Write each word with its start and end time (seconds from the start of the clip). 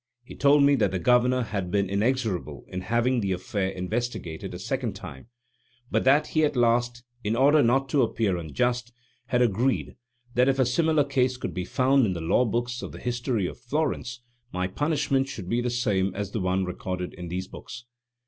He 0.23 0.33
told 0.35 0.63
me 0.63 0.73
that 0.77 0.89
the 0.89 0.97
Governor 0.97 1.43
had 1.43 1.69
been 1.69 1.87
inexorable 1.87 2.65
in 2.69 2.81
having 2.81 3.19
the 3.19 3.33
affair 3.33 3.69
investigated 3.69 4.51
a 4.51 4.57
second 4.57 4.93
time, 4.95 5.27
but 5.91 6.05
that 6.05 6.29
he 6.29 6.43
at 6.43 6.55
last, 6.55 7.03
in 7.23 7.35
order 7.35 7.61
not 7.61 7.87
to 7.89 8.01
appear 8.01 8.35
unjust, 8.35 8.91
had 9.27 9.43
agreed, 9.43 9.95
that 10.33 10.49
if 10.49 10.57
a 10.57 10.65
similar 10.65 11.03
case 11.03 11.37
could 11.37 11.53
be 11.53 11.65
found 11.65 12.07
in 12.07 12.13
the 12.13 12.19
law 12.19 12.45
books 12.45 12.81
of 12.81 12.93
the 12.93 12.99
history 12.99 13.45
of 13.45 13.59
Florence, 13.61 14.23
my 14.51 14.65
punishment 14.65 15.27
should 15.29 15.47
be 15.47 15.61
the 15.61 15.69
same 15.69 16.15
as 16.15 16.31
the 16.31 16.39
one 16.39 16.65
recorded 16.65 17.13
in 17.13 17.27
these 17.27 17.47
books. 17.47 17.85